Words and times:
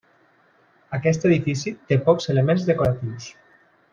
Aquest 0.97 1.27
edifici 1.29 1.75
té 1.91 1.99
pocs 2.09 2.31
elements 2.35 2.67
decoratius. 2.71 3.31